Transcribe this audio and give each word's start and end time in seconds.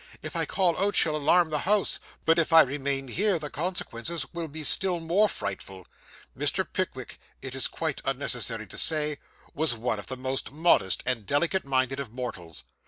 If 0.23 0.35
I 0.35 0.45
call 0.47 0.75
out 0.79 0.95
she'll 0.95 1.15
alarm 1.15 1.51
the 1.51 1.59
house; 1.59 1.99
but 2.25 2.39
if 2.39 2.51
I 2.51 2.61
remain 2.61 3.07
here 3.07 3.37
the 3.37 3.51
consequences 3.51 4.25
will 4.33 4.47
be 4.47 4.63
still 4.63 4.99
more 4.99 5.29
frightful.' 5.29 5.85
Mr. 6.35 6.65
Pickwick, 6.73 7.19
it 7.43 7.53
is 7.53 7.67
quite 7.67 8.01
unnecessary 8.03 8.65
to 8.65 8.79
say, 8.79 9.19
was 9.53 9.75
one 9.75 9.99
of 9.99 10.07
the 10.07 10.17
most 10.17 10.51
modest 10.51 11.03
and 11.05 11.27
delicate 11.27 11.65
minded 11.65 11.99
of 11.99 12.11
mortals. 12.11 12.63